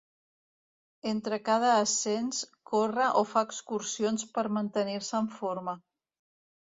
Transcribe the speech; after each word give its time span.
Entre 1.11 1.37
cada 1.49 1.67
ascens, 1.81 2.41
corre 2.71 3.07
o 3.21 3.23
fa 3.35 3.45
excursions 3.51 4.27
per 4.39 4.47
mantenir-se 4.59 5.19
en 5.23 5.33
forma. 5.39 5.77